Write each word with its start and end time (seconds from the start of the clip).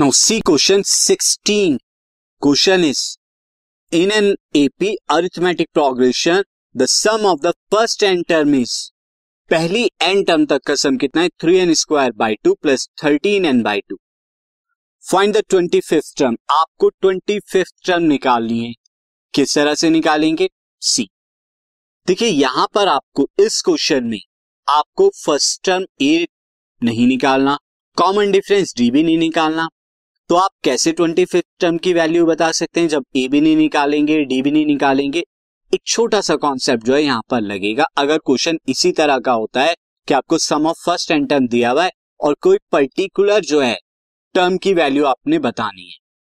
Now 0.00 0.10
see 0.10 0.38
question 0.40 0.82
16 0.82 1.76
question 2.42 2.82
is 2.84 3.00
in 3.92 4.10
an 4.12 4.26
AP 4.56 4.88
arithmetic 5.10 5.68
progression 5.74 6.42
the 6.76 6.86
sum 6.86 7.24
of 7.26 7.38
the 7.42 7.52
first 7.72 8.02
n 8.02 8.22
term 8.22 8.54
is 8.54 8.74
पहली 9.50 9.84
N 10.02 10.22
term 10.24 10.44
तक 10.46 10.62
का 10.66 10.74
sum 10.74 10.96
कितना 10.96 11.22
है? 11.22 11.28
Three 11.28 11.56
n 11.56 11.72
square 11.74 12.12
by 12.12 12.34
two 12.44 12.52
plus 12.54 12.88
thirteen 13.04 13.44
n 13.44 13.62
by 13.62 13.80
two 13.88 13.96
find 15.04 15.36
the 15.36 15.42
twenty 15.48 15.80
fifth 15.80 16.18
term 16.18 16.36
आपको 16.50 16.88
twenty 16.88 17.38
fifth 17.52 17.86
term 17.86 18.02
निकालनी 18.02 18.58
है। 18.64 18.72
किस 19.34 19.54
तरह 19.54 19.74
से 19.74 19.90
निकालेंगे? 19.90 20.48
सी 20.82 21.08
देखिए, 22.08 22.28
यहाँ 22.28 22.66
पर 22.74 22.88
आपको 22.88 23.28
इस 23.38 23.60
क्वेश्चन 23.62 24.04
में 24.04 24.20
आपको 24.68 25.08
फ़र्स्ट 25.24 25.64
टर्म 25.64 25.86
ए 26.00 26.26
नहीं 26.82 27.06
निकालना 27.06 27.58
कॉमन 27.96 28.30
डिफरेंस 28.32 28.74
डी 28.76 28.90
भी 28.90 29.02
नहीं 29.02 29.18
निकालना 29.18 29.68
तो 30.30 30.34
आप 30.34 30.50
कैसे 30.64 30.92
ट्वेंटी 30.92 31.24
फिफ्थ 31.24 31.46
टर्म 31.60 31.76
की 31.78 31.92
वैल्यू 31.92 32.24
बता 32.26 32.50
सकते 32.52 32.80
हैं? 32.80 32.88
जब 32.88 33.04
ए 33.16 33.26
भी 33.28 33.40
नहीं 33.40 33.56
निकालेंगे 33.56 34.18
डी 34.24 34.40
भी 34.42 34.50
नहीं 34.50 34.66
निकालेंगे। 34.66 35.22
एक 35.72 35.80
छोटा 35.86 36.20
सा 36.20 36.36
कॉन्सेप्ट 36.36 36.84
जो 36.84 36.94
है 36.94 37.02
यहाँ 37.02 37.22
पर 37.30 37.40
लगेगा। 37.42 37.84
अगर 37.98 38.18
क्वेश्चन 38.18 38.58
इसी 38.68 38.90
तरह 38.92 39.18
का 39.18 39.32
होता 39.32 39.62
है 39.62 39.74
कि 40.08 40.14
आपको 40.14 40.38
sum 40.38 40.66
of 40.66 40.82
first 40.86 41.10
n 41.10 41.28
term 41.28 41.46
दिया 41.48 41.70
हुआ 41.70 41.84
है 41.84 41.90
और 42.20 42.34
कोई 42.42 42.58
पर्टिकुलर 42.72 43.44
जो 43.44 43.60
है 43.60 43.76
टर्म 44.34 44.56
की 44.58 44.74
वैल्यू 44.74 45.04
आपने 45.04 45.38
बतानी 45.38 45.86
है, 45.86 45.96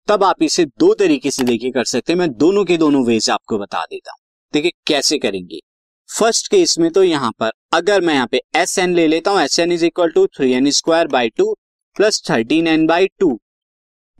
तब 0.09 0.25
आप 0.25 0.43
इसे 0.43 0.65
दो 0.65 0.93
तरीके 0.97 1.31
से 1.31 1.45
देखिए, 1.45 1.71
कर 1.71 1.85
सकते 1.87 2.13
हैं। 2.13 2.19
मैं 2.19 2.31
दोनों 2.35 2.65
के 2.65 2.77
दोनों 2.77 3.05
वेज 3.07 3.31
आपको 3.31 3.59
बता 3.59 3.85
देता 3.85 4.13
हूँ। 4.13 4.19
देखिए 4.55 4.73
कैसे 4.87 5.19
करेंगे। 5.19 5.61
फ़र्स्ट 6.09 6.51
केस 6.51 6.79
में 6.79 6.91
तो 6.93 7.03
यहाँ 7.05 7.33
पर 7.41 7.51
अगर 7.75 8.01
मैं 8.01 8.15
यहाँ 8.15 8.27
पे 8.27 8.43
एस 8.57 8.79
एन 8.79 8.95
ले 8.95 9.07
लेता 9.07 9.31
हूँ 9.31 9.41
S 9.41 9.59
n 9.59 9.73
is 9.73 9.85
equal 9.87 10.11
to 10.11 10.27
three 10.29 10.53
n 10.53 10.71
square 10.73 11.09
by 11.09 11.29
two 11.29 11.53
plus 11.97 12.23
thirteen 12.31 12.67
n 12.69 12.87
by 12.87 13.07
two 13.19 13.39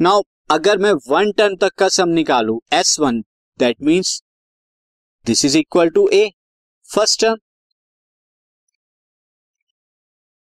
now 0.01 0.21
अगर 0.51 0.79
मैं 0.79 0.91
वन 1.09 1.31
टर्म 1.39 1.55
तक 1.57 1.73
का 1.79 1.89
सम 1.89 2.09
निकालू 2.09 2.61
S 2.73 2.99
one 3.01 3.21
that 3.61 3.77
means 3.83 4.11
this 5.27 5.45
is 5.45 5.57
equal 5.59 5.89
to 5.91 6.07
a 6.13 6.21
first 6.89 7.21
term 7.21 7.37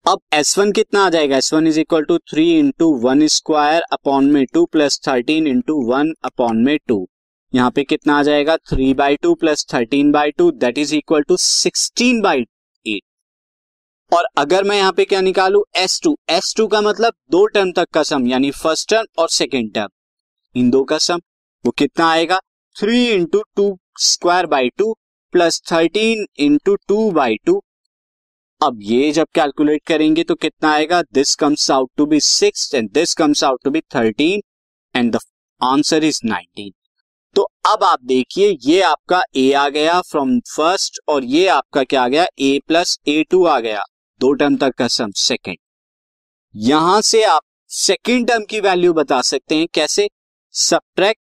अब 0.07 0.21
S 0.33 0.59
one 0.59 0.71
कितना 0.73 1.05
आ 1.07 1.09
जाएगा? 1.11 1.37
S 1.37 1.53
one 1.55 1.67
is 1.67 1.81
equal 1.81 2.05
to 2.05 2.19
three 2.31 2.45
into 2.59 2.93
one 2.99 3.27
square 3.37 3.83
upon 3.93 4.31
में 4.33 4.45
two 4.55 4.65
plus 4.67 5.01
thirteen 5.09 5.47
into 5.47 5.81
one 5.91 6.13
upon 6.25 6.63
में 6.65 6.79
two 6.89 7.07
यहाँ 7.53 7.71
पे 7.71 7.85
कितना 7.85 8.19
आ 8.19 8.23
जाएगा? 8.23 8.57
Three 8.57 8.93
by 8.95 9.17
two 9.17 9.35
plus 9.35 9.67
thirteen 9.75 10.13
by 10.13 10.31
two 10.39 10.51
that 10.51 10.79
is 10.79 10.95
equal 10.95 11.23
to 11.23 11.37
sixteen 11.39 12.21
by 12.23 12.45
और 14.13 14.27
अगर 14.39 14.65
मैं 14.65 14.77
यहाँ 14.77 14.93
पे 14.93 15.05
क्या 15.05 15.21
निकालू? 15.21 15.65
एस 15.77 16.01
टू 16.05 16.17
एस 16.31 16.55
टू 16.57 16.67
का 16.67 16.81
मतलब 16.81 17.15
दो 17.31 17.45
टर्म 17.47 17.73
तक 17.73 17.89
का 17.95 18.03
सम 18.03 18.27
यानी 18.27 18.51
फ़र्स्ट 18.53 18.89
टर्म 18.91 19.07
और 19.19 19.29
सेकेंड 19.31 19.73
टर्म 19.75 19.89
इन 20.55 20.71
दो 20.71 20.83
का 20.85 20.99
सम 20.99 21.21
वो 21.65 21.71
कितना 21.79 22.09
आएगा? 22.11 22.39
Three 22.77 23.07
into 23.07 23.43
two 23.57 23.77
square 24.01 24.47
by 24.47 24.69
two 24.79 24.93
plus 25.35 25.61
thirteen 25.73 26.25
into 26.39 26.77
two 26.89 27.11
by 27.11 27.37
two 27.47 27.61
अब 28.61 28.79
ये 28.83 29.11
जब 29.13 29.27
कैलकुलेट 29.35 29.83
करेंगे 29.87 30.23
तो 30.25 30.35
कितना 30.37 30.71
आएगा? 30.73 31.03
This 31.03 31.35
comes 31.37 31.71
out 31.71 31.91
to 31.97 32.07
be 32.07 32.21
six 32.21 32.75
and 32.75 32.91
this 32.93 33.15
comes 33.15 33.45
out 33.45 33.61
to 33.65 33.71
be 33.71 33.81
thirteen 33.95 34.41
and 34.95 35.13
the 35.17 35.19
answer 35.61 36.05
is 36.05 36.21
nineteen 36.25 36.73
तो 37.37 37.43
अब 37.67 37.85
आप 37.85 38.03
देखिए, 38.05 38.57
ये 38.63 38.81
आपका 38.83 39.23
ए 39.37 39.53
आ 39.53 39.69
गया 39.69 40.01
फ्रॉम 40.03 40.39
फ़र्स्ट 40.49 40.99
और 41.09 41.25
ये 41.27 41.47
आपका 41.49 41.83
क्या 41.85 42.03
आ 42.03 42.09
गया? 42.09 42.27
ए 42.41 42.59
प्लस 42.69 42.99
ए 43.09 43.23
टू 43.31 43.45
आ 43.47 43.59
गया। 43.61 43.83
दो 44.21 44.33
टर्म 44.35 44.57
तक 44.57 44.75
का 44.79 44.87
सम 44.89 45.11
सेकेंड 45.17 45.57
यहाँ 46.55 47.01
से 47.03 47.23
आप 47.25 47.43
सेकेंड 47.71 48.27
टर्म 48.29 48.45
की 48.45 48.61
वैल्यू 48.61 48.93
बता 48.93 49.21
सकते 49.23 49.57
हैं, 49.57 49.67
कैसे? 49.75 50.09
सब्ट्रैक्ट 50.55 51.21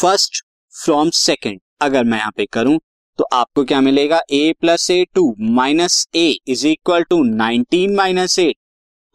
फ़र्स्ट 0.00 0.42
फ्रॉम 0.74 1.10
सेकेंड 1.10 1.60
अगर 1.82 2.04
मैं 2.04 2.18
यहाँ 2.18 2.32
पे 2.36 2.46
करूँ 2.46 2.78
तो 3.18 3.24
आपको 3.32 3.64
क्या 3.64 3.80
मिलेगा? 3.80 4.20
A 4.32 4.54
plus 4.60 4.90
a 4.90 5.04
two 5.14 5.34
minus 5.40 6.06
a 6.14 6.26
is 6.48 6.66
equal 6.66 7.02
to 7.02 7.22
nineteen 7.24 7.94
minus 7.96 8.38
eight 8.38 8.56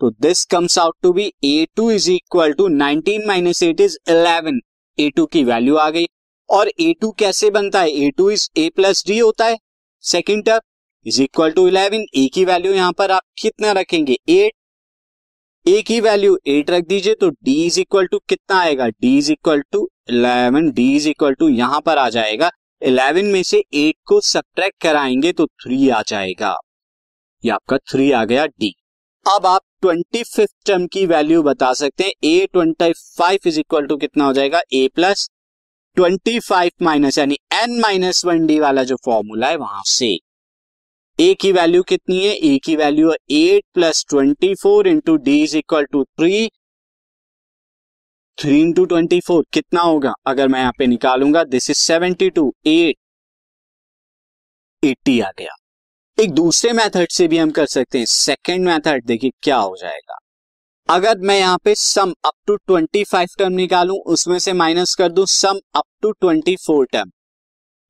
तो 0.01 0.09
this 0.21 0.44
comes 0.51 0.77
out 0.79 0.95
to 1.01 1.11
be 1.13 1.31
a 1.45 1.67
two 1.75 1.89
is 1.91 2.09
equal 2.11 2.53
to 2.53 2.67
nineteen 2.67 3.27
minus 3.27 3.63
eight 3.63 3.81
is 3.81 3.97
eleven 4.09 4.59
a 4.97 5.09
two 5.09 5.25
की 5.25 5.44
वैल्यू 5.44 5.75
आ 5.77 5.89
गई. 5.89 6.05
और 6.49 6.71
ए 6.79 6.94
टू 7.01 7.11
कैसे 7.19 7.49
बनता 7.51 7.81
है? 7.81 7.91
A 7.91 8.09
two 8.17 8.29
is 8.29 8.49
a 8.57 8.69
plus 8.75 9.03
d 9.07 9.17
होता 9.19 9.45
है. 9.45 9.57
Second 10.03 10.44
term 10.45 10.59
is 11.09 11.21
equal 11.21 11.51
to 11.51 11.67
eleven 11.67 12.05
a 12.15 12.27
की 12.33 12.43
वैल्यू 12.45 12.73
यहाँ 12.73 12.91
पर 12.97 13.11
आप 13.11 13.21
कितना 13.41 13.71
रखेंगे? 13.71 14.17
एट 14.29 14.51
ए 15.65 15.81
की 15.81 15.99
वैल्यू 16.01 16.37
एट 16.47 16.69
रख 16.69 16.83
दीजिए 16.87 17.15
तो 17.15 17.29
डी 17.29 17.53
इज़ 17.65 17.79
इक्वल 17.79 18.07
टू 18.07 18.19
कितना 18.29 18.59
आएगा? 18.59 18.87
D 18.87 19.17
is 19.17 19.31
equal 19.31 19.61
to 19.71 19.87
eleven 20.09 20.69
d 20.71 20.95
is 20.95 21.07
equal 21.09 21.33
to 21.33 21.49
यहाँ 21.49 21.81
पर 21.81 21.97
आ 21.97 22.09
जाएगा। 22.09 22.51
इलेवन 22.81 23.25
में 23.25 23.41
से 23.43 23.63
एट 23.75 23.95
को 24.07 24.19
सब्ट्रैक्ट 24.23 24.81
कराएँगे 24.81 25.31
तो 25.31 25.45
थ्री 25.45 25.89
आ 25.89 26.01
जाएगा। 26.07 26.55
ये 27.43 27.51
आपका 27.51 27.77
थ्री 27.91 28.11
आ 28.11 28.23
गया 28.25 28.45
डी 28.45 28.73
अब 29.25 29.45
आप 29.45 29.61
ट्वेंटी 29.81 30.23
फिफ्थ 30.25 30.55
टर्म 30.67 30.87
की 30.87 31.05
वैल्यू 31.05 31.43
बता 31.43 31.73
सकते 31.73 32.03
हैं। 32.03 32.13
A 32.25 32.47
twenty 32.53 32.91
five 32.93 33.47
is 33.47 33.59
equal 33.59 33.87
to 33.87 33.97
कितना 33.97 34.25
हो 34.25 34.33
जाएगा? 34.33 34.61
A 34.73 34.87
plus 34.95 35.29
twenty 35.97 36.39
five 36.39 36.71
minus 36.81 37.17
यानी 37.17 37.37
एन 37.53 37.79
माइनस 37.81 38.25
वन 38.25 38.45
डी 38.47 38.59
वाला 38.59 38.83
जो 38.83 38.95
फॉर्मूला 39.05 39.47
है 39.47 39.55
वहाँ 39.57 39.83
से। 39.87 40.17
ए 41.19 41.34
की 41.41 41.52
वैल्यू 41.52 41.81
कितनी 41.84 42.18
है? 42.18 42.34
ए 42.34 42.57
की 42.63 42.75
वैल्यू 42.75 43.09
है 43.12 43.16
eight 43.31 43.63
plus 43.74 44.03
twenty 44.09 44.53
four 44.56 44.88
into 44.88 45.16
d 45.18 45.41
is 45.44 45.56
equal 45.57 45.85
to 45.85 46.03
three 46.03 46.47
three 48.38 48.59
into 48.62 48.85
twenty 48.85 49.19
four 49.19 49.44
कितना 49.53 49.81
होगा? 49.81 50.13
अगर 50.28 50.47
मैं 50.47 50.59
यहाँ 50.59 50.74
पे 50.78 50.88
निकालूँगा 50.88 51.44
this 51.46 51.69
is 51.69 51.78
seventy 51.78 52.30
two 52.30 52.53
eight 52.68 52.96
eighty 54.84 55.19
आ 55.19 55.30
गया। 55.40 55.56
एक 56.18 56.31
दूसरे 56.34 56.72
मेथड 56.74 57.07
से 57.12 57.28
भी 57.28 57.38
हम 57.38 57.51
कर 57.51 57.66
सकते 57.68 57.97
हैं। 57.97 58.06
सेकेंड 58.06 58.66
मेथड 58.66 59.06
देखिए 59.06 59.31
क्या 59.44 59.57
हो 59.57 59.75
जाएगा। 59.78 60.18
अगर 60.90 61.18
मैं 61.19 61.38
यहाँ 61.40 61.57
पे 61.63 61.74
sum 61.75 62.13
up 62.25 62.34
to 62.47 62.56
twenty 62.57 63.03
five 63.03 63.28
term 63.40 63.53
निकालू, 63.53 63.96
उसमें 64.07 64.38
से 64.40 64.53
माइनस 64.53 64.96
कर 64.96 65.12
दू 65.12 65.25
sum 65.25 65.59
up 65.75 65.84
to 66.01 66.12
twenty 66.12 66.56
four 66.66 66.86
term 66.91 67.12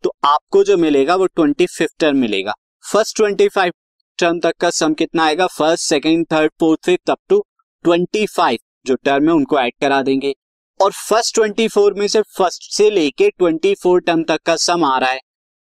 तो 0.03 0.13
आपको 0.25 0.63
जो 0.63 0.77
मिलेगा, 0.77 1.15
वो 1.15 1.25
ट्वेंटी 1.27 1.65
फिफ्थ 1.67 1.99
टर्म 1.99 2.17
मिलेगा। 2.17 2.53
फ़र्स्ट 2.83 3.15
ट्वेंटी 3.15 3.47
फाइव 3.47 3.71
टर्म 4.19 4.39
तक 4.39 4.53
का 4.59 4.69
सम 4.69 4.93
कितना 4.93 5.23
आएगा? 5.23 5.47
First 5.47 5.85
second 5.85 6.25
third 6.31 6.51
fourth 6.59 6.85
fifth 6.85 7.09
up 7.09 7.17
to 7.29 7.43
twenty 7.83 8.25
five 8.25 8.57
जो 8.85 8.95
टर्म 8.95 9.27
है 9.27 9.33
उनको 9.33 9.59
ऐड 9.59 9.73
करा 9.81 10.01
देंगे। 10.01 10.33
और 10.79 10.91
फ़र्स्ट 10.91 11.35
ट्वेंटी 11.35 11.67
फोर 11.67 11.93
में 11.93 12.07
से 12.07 12.21
फ़र्स्ट 12.21 12.71
से 12.73 12.89
लेके 12.89 13.29
ट्वेंटी 13.29 13.73
फोर 13.75 14.01
टर्म 14.01 14.23
तक 14.23 14.41
का 14.45 14.55
सम 14.55 14.83
आ 14.83 14.97
रहा 14.97 15.09
है। 15.09 15.19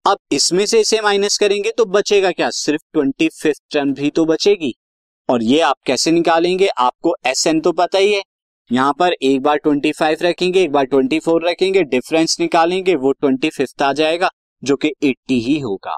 अब 0.05 0.17
इसमें 0.31 0.65
से 0.65 0.79
इसे 0.79 1.01
माइनस 1.01 1.37
करेंगे 1.37 1.71
तो 1.71 1.85
बचेगा 1.85 2.31
क्या? 2.31 2.49
सिर्फ़ 2.49 2.81
ट्वेंटी 2.93 3.29
फिफ्थ 3.29 3.61
टर्म 3.71 3.93
भी 3.93 4.09
तो 4.09 4.25
बचेगी। 4.25 4.73
और 5.29 5.43
ये 5.43 5.59
आप 5.59 5.75
कैसे 5.85 6.11
निकालेंगे? 6.11 6.67
आपको 6.67 7.15
एस 7.25 7.47
एन 7.47 7.59
तो 7.61 7.71
पता 7.71 7.97
ही 7.97 8.13
है। 8.13 8.21
यहाँ 8.71 8.93
पर 8.93 9.13
एक 9.13 9.41
बार 9.41 9.57
ट्वेंटी 9.57 9.91
फाइव 9.91 10.17
रखेंगे, 10.21 10.63
एक 10.63 10.71
बार 10.71 10.85
ट्वेंटी 10.85 11.19
फोर 11.19 11.49
रखेंगे 11.49 11.83
डिफरेंस 11.83 12.39
निकालेंगे, 12.39 12.95
वो 12.95 13.11
ट्वेंटी 13.11 13.49
फिफ्थ 13.49 13.81
आ 13.81 13.91
जाएगा, 13.93 14.29
जो 14.63 14.75
कि 14.75 14.93
एट्टी 15.03 15.39
ही 15.39 15.59
होगा। 15.59 15.97